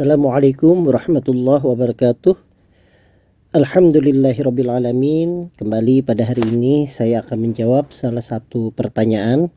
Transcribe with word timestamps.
Assalamualaikum 0.00 0.88
warahmatullahi 0.88 1.60
wabarakatuh. 1.60 2.32
Alhamdulillahirrabbilalamin. 3.52 5.52
Kembali 5.60 6.00
pada 6.00 6.24
hari 6.24 6.40
ini 6.40 6.88
saya 6.88 7.20
akan 7.20 7.44
menjawab 7.44 7.92
salah 7.92 8.24
satu 8.24 8.72
pertanyaan. 8.72 9.52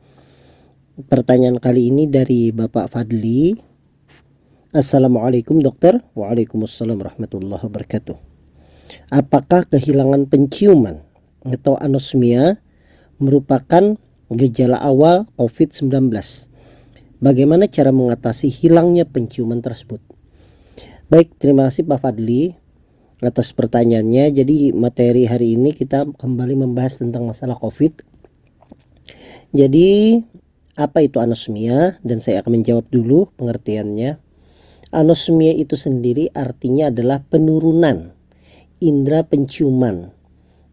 Pertanyaan 1.08 1.64
kali 1.64 1.88
ini 1.88 2.12
dari 2.12 2.52
Bapak 2.52 2.92
Fadli. 2.92 3.56
Assalamualaikum 4.76 5.64
dokter. 5.64 6.04
Waalaikumsalam 6.12 7.00
warahmatullahi 7.00 7.64
wabarakatuh. 7.64 8.20
Apakah 9.16 9.64
kehilangan 9.72 10.28
penciuman 10.28 11.00
atau 11.48 11.80
anosmia 11.80 12.60
merupakan 13.16 13.96
gejala 14.28 14.76
awal 14.84 15.24
COVID-19? 15.40 16.12
Bagaimana 17.24 17.72
cara 17.72 17.96
mengatasi 17.96 18.52
hilangnya 18.52 19.08
penciuman 19.08 19.64
tersebut? 19.64 20.04
Baik, 21.14 21.38
terima 21.38 21.70
kasih 21.70 21.86
Pak 21.86 22.02
Fadli 22.02 22.58
atas 23.22 23.54
pertanyaannya. 23.54 24.34
Jadi 24.34 24.74
materi 24.74 25.30
hari 25.30 25.54
ini 25.54 25.70
kita 25.70 26.10
kembali 26.10 26.66
membahas 26.66 27.06
tentang 27.06 27.30
masalah 27.30 27.54
COVID. 27.62 28.02
Jadi 29.54 30.18
apa 30.74 31.06
itu 31.06 31.22
anosmia 31.22 32.02
dan 32.02 32.18
saya 32.18 32.42
akan 32.42 32.58
menjawab 32.58 32.90
dulu 32.90 33.30
pengertiannya. 33.38 34.18
Anosmia 34.90 35.54
itu 35.54 35.78
sendiri 35.78 36.34
artinya 36.34 36.90
adalah 36.90 37.22
penurunan 37.22 38.10
indera 38.82 39.22
penciuman. 39.22 40.10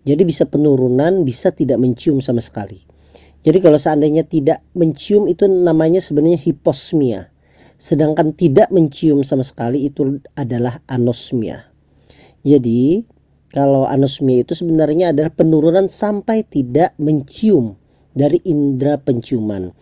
Jadi 0.08 0.24
bisa 0.24 0.48
penurunan, 0.48 1.20
bisa 1.20 1.52
tidak 1.52 1.76
mencium 1.84 2.24
sama 2.24 2.40
sekali. 2.40 2.80
Jadi 3.44 3.60
kalau 3.60 3.76
seandainya 3.76 4.24
tidak 4.24 4.64
mencium 4.72 5.28
itu 5.28 5.44
namanya 5.44 6.00
sebenarnya 6.00 6.40
hiposmia. 6.40 7.28
Sedangkan 7.80 8.36
tidak 8.36 8.68
mencium 8.68 9.24
sama 9.24 9.40
sekali 9.40 9.88
itu 9.88 10.20
adalah 10.36 10.84
anosmia. 10.84 11.64
Jadi 12.44 13.08
kalau 13.48 13.88
anosmia 13.88 14.44
itu 14.44 14.52
sebenarnya 14.52 15.16
adalah 15.16 15.32
penurunan 15.32 15.88
sampai 15.88 16.44
tidak 16.44 16.92
mencium 17.00 17.80
dari 18.12 18.36
indera 18.44 19.00
penciuman. 19.00 19.72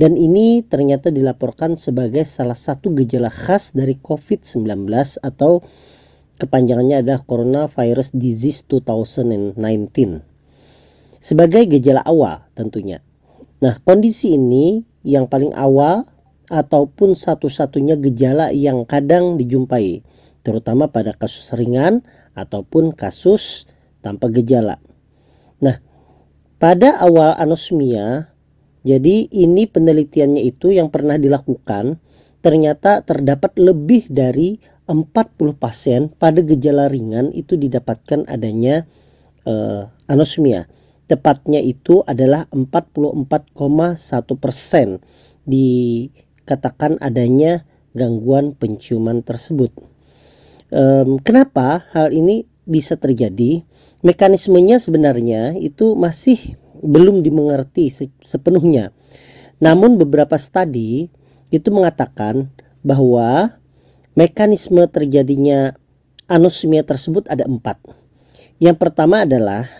Dan 0.00 0.16
ini 0.16 0.64
ternyata 0.64 1.12
dilaporkan 1.12 1.76
sebagai 1.76 2.24
salah 2.24 2.56
satu 2.56 2.90
gejala 2.96 3.28
khas 3.28 3.76
dari 3.76 4.00
COVID-19 4.00 4.88
atau 5.20 5.60
kepanjangannya 6.40 7.04
adalah 7.04 7.20
Coronavirus 7.22 8.16
Disease 8.16 8.64
2019. 8.66 9.60
Sebagai 11.22 11.68
gejala 11.70 12.02
awal 12.02 12.42
tentunya. 12.56 12.98
Nah, 13.62 13.78
kondisi 13.86 14.34
ini 14.34 14.82
yang 15.06 15.30
paling 15.30 15.54
awal 15.54 16.08
ataupun 16.52 17.16
satu-satunya 17.16 17.96
gejala 17.96 18.52
yang 18.52 18.84
kadang 18.84 19.40
dijumpai 19.40 20.04
terutama 20.44 20.92
pada 20.92 21.16
kasus 21.16 21.48
ringan 21.56 22.04
ataupun 22.36 22.92
kasus 22.92 23.64
tanpa 24.04 24.28
gejala. 24.28 24.76
Nah, 25.62 25.78
pada 26.58 26.98
awal 27.00 27.38
anosmia, 27.38 28.28
jadi 28.82 29.30
ini 29.30 29.70
penelitiannya 29.70 30.42
itu 30.42 30.74
yang 30.74 30.90
pernah 30.90 31.16
dilakukan, 31.16 32.02
ternyata 32.42 33.06
terdapat 33.06 33.54
lebih 33.54 34.10
dari 34.10 34.58
40 34.90 35.54
pasien 35.54 36.10
pada 36.10 36.42
gejala 36.42 36.90
ringan 36.90 37.30
itu 37.30 37.54
didapatkan 37.54 38.26
adanya 38.26 38.84
uh, 39.46 39.86
anosmia. 40.10 40.66
Tepatnya 41.06 41.62
itu 41.62 42.02
adalah 42.02 42.50
44,1 42.50 43.54
persen 44.42 44.98
dikatakan 46.42 46.98
adanya 46.98 47.62
gangguan 47.94 48.58
penciuman 48.58 49.22
tersebut. 49.22 49.70
Um, 50.72 51.22
kenapa 51.22 51.86
hal 51.94 52.10
ini 52.10 52.50
bisa 52.66 52.98
terjadi? 52.98 53.62
Mekanismenya 54.02 54.82
sebenarnya 54.82 55.54
itu 55.54 55.94
masih 55.94 56.58
belum 56.82 57.22
dimengerti 57.22 57.94
sepenuhnya. 58.26 58.90
Namun 59.62 59.94
beberapa 59.94 60.34
studi 60.34 61.06
itu 61.54 61.68
mengatakan 61.70 62.50
bahwa 62.82 63.54
mekanisme 64.18 64.82
terjadinya 64.90 65.78
anosmia 66.26 66.82
tersebut 66.82 67.30
ada 67.30 67.46
empat. 67.46 67.78
Yang 68.58 68.76
pertama 68.82 69.22
adalah 69.22 69.70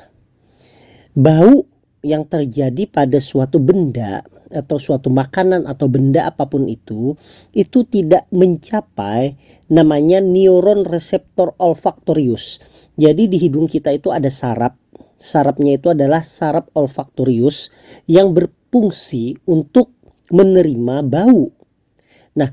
bau 1.19 1.67
yang 2.06 2.23
terjadi 2.23 2.87
pada 2.87 3.19
suatu 3.19 3.59
benda 3.59 4.23
atau 4.52 4.76
suatu 4.78 5.08
makanan 5.08 5.64
atau 5.66 5.88
benda 5.88 6.28
apa 6.28 6.46
pun 6.46 6.68
itu 6.68 7.16
itu 7.56 7.82
tidak 7.88 8.28
mencapai 8.30 9.34
namanya 9.72 10.20
neuron 10.20 10.84
reseptor 10.84 11.56
olfaktorius. 11.58 12.60
Jadi 13.00 13.28
di 13.28 13.40
hidung 13.40 13.66
kita 13.66 13.92
itu 13.92 14.12
ada 14.12 14.28
saraf. 14.28 14.76
Sarafnya 15.16 15.80
itu 15.80 15.90
adalah 15.90 16.20
saraf 16.20 16.68
olfaktorius 16.76 17.72
yang 18.04 18.36
berfungsi 18.36 19.40
untuk 19.48 19.94
menerima 20.28 21.04
bau. 21.06 21.48
Nah, 22.32 22.48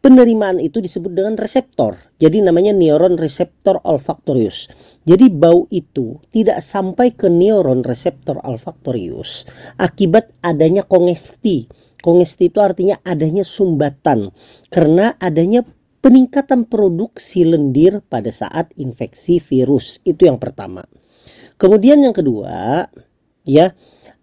penerimaan 0.00 0.58
itu 0.60 0.80
disebut 0.80 1.12
dengan 1.12 1.36
reseptor. 1.36 1.96
Jadi 2.20 2.40
namanya 2.40 2.72
neuron 2.72 3.20
reseptor 3.20 3.80
olfaktorius. 3.84 4.68
Jadi 5.04 5.32
bau 5.32 5.64
itu 5.72 6.20
tidak 6.32 6.60
sampai 6.60 7.12
ke 7.12 7.28
neuron 7.28 7.84
reseptor 7.84 8.40
olfaktorius 8.44 9.48
akibat 9.80 10.32
adanya 10.44 10.84
kongesti. 10.84 11.68
Kongesti 12.00 12.48
itu 12.48 12.58
artinya 12.64 12.96
adanya 13.04 13.44
sumbatan 13.44 14.32
karena 14.72 15.20
adanya 15.20 15.60
peningkatan 16.00 16.64
produksi 16.64 17.44
lendir 17.44 18.00
pada 18.08 18.32
saat 18.32 18.72
infeksi 18.80 19.36
virus. 19.36 20.00
Itu 20.08 20.24
yang 20.24 20.40
pertama. 20.40 20.80
Kemudian 21.60 22.00
yang 22.00 22.16
kedua, 22.16 22.88
ya, 23.44 23.76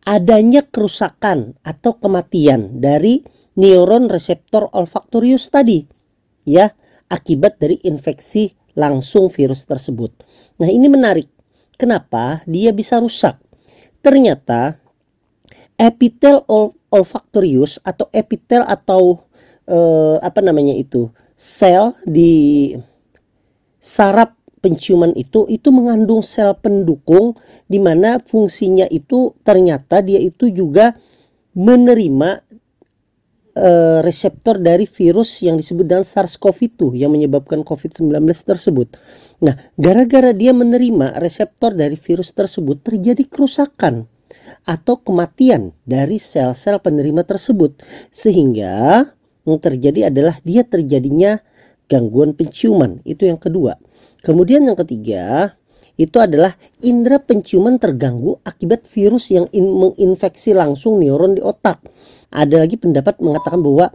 adanya 0.10 0.66
kerusakan 0.66 1.54
atau 1.62 2.02
kematian 2.02 2.82
dari 2.82 3.22
neuron 3.58 4.08
reseptor 4.08 4.70
olfaktorius 4.72 5.50
tadi 5.50 5.84
ya 6.46 6.70
akibat 7.10 7.58
dari 7.58 7.82
infeksi 7.84 8.54
langsung 8.78 9.28
virus 9.34 9.66
tersebut. 9.66 10.14
Nah, 10.62 10.70
ini 10.70 10.86
menarik. 10.86 11.28
Kenapa 11.78 12.42
dia 12.46 12.74
bisa 12.74 13.02
rusak? 13.02 13.38
Ternyata 14.02 14.78
epitel 15.78 16.42
olfaktorius 16.90 17.82
atau 17.82 18.10
epitel 18.14 18.66
atau 18.66 19.22
eh, 19.66 20.18
apa 20.22 20.42
namanya 20.42 20.74
itu? 20.74 21.10
sel 21.38 21.94
di 22.02 22.74
saraf 23.78 24.34
penciuman 24.58 25.14
itu 25.14 25.46
itu 25.54 25.70
mengandung 25.70 26.26
sel 26.26 26.58
pendukung 26.58 27.38
di 27.70 27.78
mana 27.78 28.18
fungsinya 28.18 28.90
itu 28.90 29.38
ternyata 29.46 30.02
dia 30.02 30.18
itu 30.18 30.50
juga 30.50 30.98
menerima 31.54 32.47
uh, 33.58 34.00
reseptor 34.06 34.62
dari 34.62 34.86
virus 34.86 35.42
yang 35.42 35.58
disebut 35.58 35.90
dengan 35.90 36.06
SARS-CoV-2 36.06 36.94
yang 36.94 37.10
menyebabkan 37.10 37.66
COVID-19 37.66 38.14
tersebut. 38.46 38.94
Nah, 39.42 39.58
gara-gara 39.76 40.32
dia 40.32 40.54
menerima 40.54 41.18
reseptor 41.18 41.74
dari 41.74 41.98
virus 41.98 42.32
tersebut 42.32 42.86
terjadi 42.86 43.26
kerusakan 43.26 44.06
atau 44.70 45.02
kematian 45.02 45.74
dari 45.84 46.22
sel-sel 46.22 46.78
penerima 46.80 47.26
tersebut 47.26 47.82
sehingga 48.14 49.04
yang 49.48 49.60
terjadi 49.60 50.14
adalah 50.14 50.38
dia 50.46 50.62
terjadinya 50.62 51.42
gangguan 51.90 52.36
penciuman. 52.38 53.02
Itu 53.08 53.26
yang 53.26 53.40
kedua. 53.40 53.80
Kemudian 54.22 54.68
yang 54.68 54.76
ketiga, 54.76 55.56
itu 55.98 56.22
adalah 56.22 56.54
indera 56.86 57.18
penciuman 57.18 57.82
terganggu 57.82 58.38
akibat 58.46 58.86
virus 58.86 59.34
yang 59.34 59.50
in 59.50 59.66
menginfeksi 59.66 60.54
langsung 60.54 61.02
neuron 61.02 61.34
di 61.34 61.42
otak. 61.42 61.82
Ada 62.30 62.62
lagi 62.62 62.78
pendapat 62.78 63.18
mengatakan 63.18 63.66
bahwa 63.66 63.90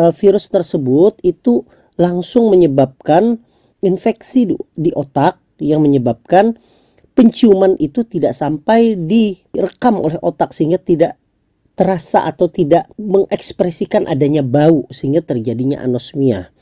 uh, 0.00 0.12
virus 0.16 0.48
tersebut 0.48 1.20
itu 1.20 1.68
langsung 2.00 2.48
menyebabkan 2.48 3.38
infeksi 3.84 4.48
di, 4.48 4.54
di 4.74 4.90
otak 4.96 5.36
yang 5.60 5.84
menyebabkan 5.84 6.56
penciuman 7.14 7.76
itu 7.78 8.02
tidak 8.08 8.34
sampai 8.34 8.96
direkam 8.96 10.00
oleh 10.00 10.18
otak 10.24 10.50
sehingga 10.50 10.80
tidak 10.80 11.20
terasa 11.74 12.26
atau 12.26 12.46
tidak 12.46 12.86
mengekspresikan 12.98 14.06
adanya 14.06 14.46
bau 14.46 14.86
sehingga 14.94 15.20
terjadinya 15.22 15.82
anosmia. 15.82 16.53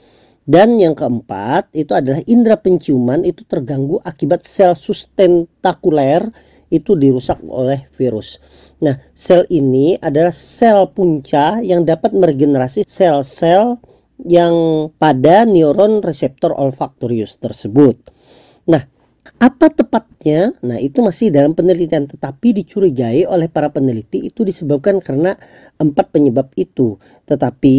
Dan 0.42 0.74
yang 0.82 0.98
keempat 0.98 1.70
itu 1.70 1.94
adalah 1.94 2.18
indera 2.26 2.58
penciuman 2.58 3.22
itu 3.22 3.46
terganggu 3.46 4.02
akibat 4.02 4.42
sel 4.42 4.74
sustentakuler 4.74 6.26
itu 6.72 6.98
dirusak 6.98 7.38
oleh 7.46 7.86
virus. 7.94 8.42
Nah, 8.82 8.98
sel 9.14 9.46
ini 9.52 9.94
adalah 10.02 10.34
sel 10.34 10.90
punca 10.90 11.62
yang 11.62 11.86
dapat 11.86 12.10
meregenerasi 12.10 12.82
sel-sel 12.88 13.78
yang 14.26 14.88
pada 14.98 15.46
neuron 15.46 16.02
reseptor 16.02 16.50
olfaktorius 16.50 17.38
tersebut. 17.38 17.94
Nah, 18.66 18.82
apa 19.38 19.70
tepatnya? 19.70 20.50
Nah, 20.66 20.80
itu 20.82 20.98
masih 21.04 21.30
dalam 21.30 21.54
penelitian 21.54 22.10
tetapi 22.10 22.50
dicurigai 22.58 23.28
oleh 23.30 23.46
para 23.46 23.70
peneliti 23.70 24.26
itu 24.26 24.42
disebabkan 24.42 24.98
karena 24.98 25.38
empat 25.78 26.10
penyebab 26.10 26.50
itu. 26.58 26.98
Tetapi 27.30 27.78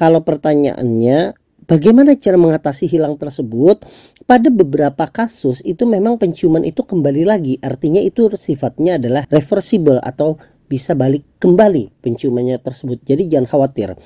kalau 0.00 0.24
pertanyaannya 0.24 1.47
bagaimana 1.68 2.16
cara 2.16 2.40
mengatasi 2.40 2.88
hilang 2.88 3.20
tersebut? 3.20 3.84
Pada 4.24 4.48
beberapa 4.48 5.04
kasus 5.08 5.62
itu 5.62 5.84
memang 5.84 6.16
penciuman 6.16 6.64
itu 6.64 6.82
kembali 6.82 7.28
lagi, 7.28 7.60
artinya 7.60 8.00
itu 8.02 8.28
sifatnya 8.34 8.98
adalah 8.98 9.22
reversible 9.28 10.00
atau 10.00 10.40
bisa 10.68 10.92
balik 10.92 11.24
kembali 11.40 12.04
penciumannya 12.04 12.60
tersebut. 12.60 13.00
Jadi 13.04 13.28
jangan 13.32 13.48
khawatir. 13.48 13.96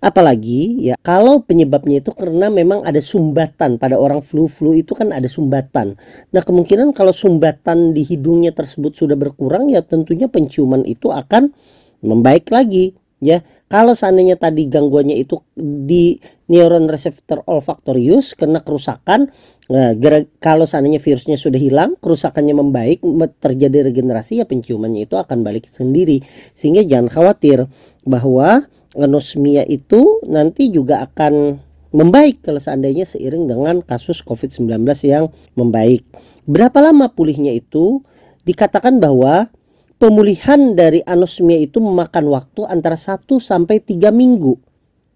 Apalagi 0.00 0.80
ya 0.80 0.96
kalau 1.04 1.44
penyebabnya 1.44 2.00
itu 2.00 2.16
karena 2.16 2.48
memang 2.48 2.88
ada 2.88 3.04
sumbatan 3.04 3.76
pada 3.76 4.00
orang 4.00 4.24
flu-flu 4.24 4.72
itu 4.72 4.96
kan 4.96 5.12
ada 5.12 5.28
sumbatan. 5.28 5.92
Nah 6.32 6.40
kemungkinan 6.40 6.96
kalau 6.96 7.12
sumbatan 7.12 7.92
di 7.92 8.00
hidungnya 8.08 8.56
tersebut 8.56 8.96
sudah 8.96 9.12
berkurang 9.20 9.68
ya 9.68 9.84
tentunya 9.84 10.24
penciuman 10.24 10.88
itu 10.88 11.12
akan 11.12 11.52
membaik 12.00 12.48
lagi 12.48 12.96
ya 13.20 13.44
kalau 13.70 13.92
seandainya 13.92 14.40
tadi 14.40 14.66
gangguannya 14.66 15.14
itu 15.14 15.38
di 15.56 16.16
neuron 16.48 16.88
reseptor 16.88 17.44
olfaktorius 17.46 18.34
karena 18.34 18.64
kerusakan 18.64 19.28
nah, 19.68 19.92
kalau 20.40 20.64
seandainya 20.64 20.98
virusnya 20.98 21.36
sudah 21.36 21.60
hilang 21.60 21.94
kerusakannya 22.00 22.56
membaik 22.56 23.04
terjadi 23.38 23.92
regenerasi 23.92 24.40
ya 24.42 24.48
penciumannya 24.48 25.04
itu 25.06 25.20
akan 25.20 25.44
balik 25.44 25.68
sendiri 25.68 26.24
sehingga 26.56 26.82
jangan 26.82 27.12
khawatir 27.12 27.68
bahwa 28.08 28.64
anosmia 28.98 29.62
itu 29.68 30.18
nanti 30.26 30.72
juga 30.72 31.06
akan 31.06 31.60
membaik 31.90 32.42
kalau 32.46 32.62
seandainya 32.62 33.06
seiring 33.06 33.50
dengan 33.50 33.82
kasus 33.82 34.22
COVID-19 34.22 34.86
yang 35.06 35.30
membaik. 35.58 36.06
Berapa 36.46 36.78
lama 36.78 37.10
pulihnya 37.10 37.50
itu? 37.54 38.02
Dikatakan 38.46 39.02
bahwa 39.02 39.50
pemulihan 40.00 40.72
dari 40.72 41.04
anosmia 41.04 41.60
itu 41.60 41.78
memakan 41.78 42.32
waktu 42.32 42.64
antara 42.64 42.96
1 42.96 43.28
sampai 43.36 43.84
3 43.84 44.08
minggu. 44.08 44.56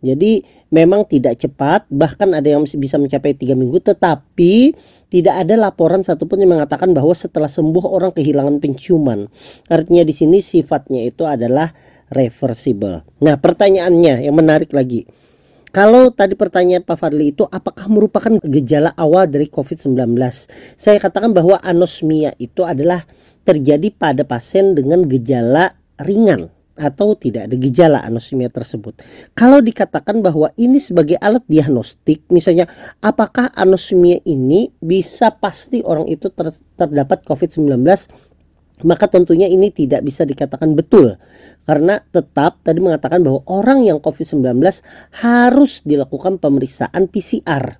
Jadi 0.04 0.44
memang 0.68 1.08
tidak 1.08 1.40
cepat, 1.40 1.88
bahkan 1.88 2.36
ada 2.36 2.44
yang 2.44 2.68
bisa 2.68 3.00
mencapai 3.00 3.32
3 3.32 3.56
minggu, 3.56 3.80
tetapi 3.80 4.76
tidak 5.08 5.34
ada 5.40 5.56
laporan 5.56 6.04
satupun 6.04 6.44
yang 6.44 6.52
mengatakan 6.52 6.92
bahwa 6.92 7.16
setelah 7.16 7.48
sembuh 7.48 7.88
orang 7.88 8.12
kehilangan 8.12 8.60
penciuman. 8.60 9.24
Artinya 9.72 10.04
di 10.04 10.12
sini 10.12 10.44
sifatnya 10.44 11.08
itu 11.08 11.24
adalah 11.24 11.72
reversible. 12.12 13.00
Nah, 13.24 13.40
pertanyaannya 13.40 14.28
yang 14.28 14.36
menarik 14.36 14.76
lagi. 14.76 15.08
Kalau 15.74 16.12
tadi 16.14 16.38
pertanyaan 16.38 16.86
Pak 16.86 17.00
Fadli 17.00 17.34
itu 17.34 17.42
apakah 17.50 17.90
merupakan 17.90 18.38
gejala 18.46 18.94
awal 18.94 19.26
dari 19.26 19.50
COVID-19? 19.50 20.14
Saya 20.78 21.02
katakan 21.02 21.34
bahwa 21.34 21.58
anosmia 21.64 22.30
itu 22.38 22.62
adalah 22.62 23.02
terjadi 23.44 23.92
pada 23.94 24.24
pasien 24.24 24.72
dengan 24.72 25.04
gejala 25.04 25.76
ringan 26.02 26.50
atau 26.74 27.14
tidak 27.14 27.46
ada 27.46 27.56
gejala 27.56 27.98
anosmia 28.02 28.50
tersebut. 28.50 28.98
Kalau 29.38 29.62
dikatakan 29.62 30.26
bahwa 30.26 30.50
ini 30.58 30.82
sebagai 30.82 31.14
alat 31.22 31.46
diagnostik, 31.46 32.26
misalnya 32.34 32.66
apakah 32.98 33.46
anosmia 33.54 34.18
ini 34.26 34.74
bisa 34.82 35.30
pasti 35.38 35.86
orang 35.86 36.10
itu 36.10 36.26
ter, 36.34 36.50
terdapat 36.74 37.22
COVID-19 37.22 37.70
maka 38.82 39.06
tentunya 39.06 39.46
ini 39.46 39.70
tidak 39.70 40.02
bisa 40.02 40.26
dikatakan 40.26 40.74
betul 40.74 41.14
karena 41.62 42.02
tetap 42.10 42.58
tadi 42.66 42.82
mengatakan 42.82 43.22
bahwa 43.22 43.46
orang 43.46 43.86
yang 43.86 44.02
COVID-19 44.02 44.42
harus 45.22 45.78
dilakukan 45.86 46.42
pemeriksaan 46.42 47.06
PCR 47.06 47.78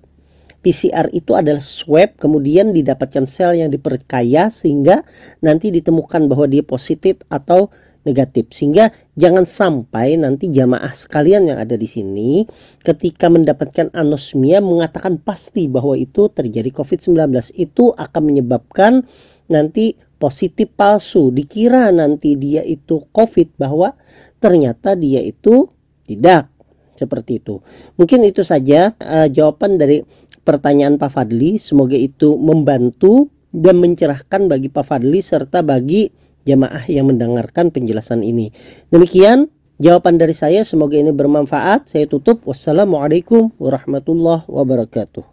PCR 0.65 1.13
itu 1.13 1.37
adalah 1.37 1.61
swab 1.61 2.17
kemudian 2.17 2.73
didapatkan 2.73 3.29
sel 3.29 3.53
yang 3.53 3.69
diperkaya 3.69 4.49
sehingga 4.49 5.05
nanti 5.45 5.69
ditemukan 5.69 6.25
bahwa 6.25 6.49
dia 6.49 6.65
positif 6.65 7.21
atau 7.29 7.69
negatif. 8.05 8.53
Sehingga 8.53 8.93
jangan 9.17 9.43
sampai 9.43 10.15
nanti 10.15 10.49
jamaah 10.53 10.93
sekalian 10.93 11.53
yang 11.53 11.61
ada 11.61 11.75
di 11.75 11.89
sini 11.89 12.45
ketika 12.85 13.27
mendapatkan 13.27 13.91
anosmia 13.91 14.61
mengatakan 14.61 15.21
pasti 15.21 15.69
bahwa 15.69 15.97
itu 15.97 16.29
terjadi 16.33 16.69
COVID-19 16.71 17.29
itu 17.57 17.91
akan 17.97 18.21
menyebabkan 18.25 19.05
nanti 19.49 19.97
positif 20.21 20.71
palsu. 20.77 21.33
Dikira 21.33 21.89
nanti 21.91 22.37
dia 22.37 22.61
itu 22.63 23.03
COVID 23.11 23.61
bahwa 23.61 23.93
ternyata 24.41 24.93
dia 24.93 25.19
itu 25.21 25.69
tidak 26.05 26.54
seperti 26.95 27.43
itu 27.43 27.59
mungkin 27.99 28.23
itu 28.23 28.41
saja 28.41 28.95
uh, 29.03 29.27
jawaban 29.27 29.77
dari 29.77 30.01
pertanyaan 30.45 31.01
Pak 31.01 31.11
Fadli. 31.11 31.57
Semoga 31.57 31.97
itu 31.97 32.37
membantu 32.37 33.27
dan 33.51 33.81
mencerahkan 33.81 34.47
bagi 34.47 34.69
Pak 34.69 34.85
Fadli 34.85 35.19
serta 35.19 35.65
bagi 35.65 36.07
jamaah 36.45 36.85
yang 36.85 37.09
mendengarkan 37.09 37.73
penjelasan 37.73 38.21
ini. 38.21 38.53
Demikian 38.93 39.49
jawaban 39.81 40.21
dari 40.21 40.37
saya. 40.37 40.61
Semoga 40.61 40.95
ini 40.95 41.09
bermanfaat. 41.09 41.89
Saya 41.89 42.05
tutup. 42.05 42.45
Wassalamualaikum 42.45 43.51
warahmatullahi 43.57 44.45
wabarakatuh. 44.45 45.25